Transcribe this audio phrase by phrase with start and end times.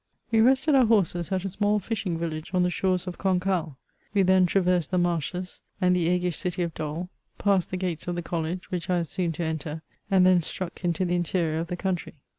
[0.31, 3.77] We rested our horses at a small fishing village on the shores of Cancale.
[4.15, 8.15] We then traversed the marshes and the aguish city of Dol^ passed the gates of
[8.15, 11.67] the college which I was socm to enter^ and then struck into the interior of
[11.67, 12.15] the country.